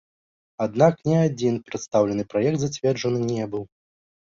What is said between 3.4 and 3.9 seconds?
быў.